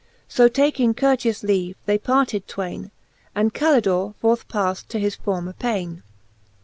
[0.27, 2.89] So taking courteous leave, they parted twayne.
[3.35, 6.01] And Calidore forth pafled to his former payne.